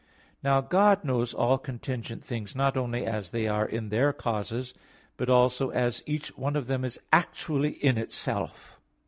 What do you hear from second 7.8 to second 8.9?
itself.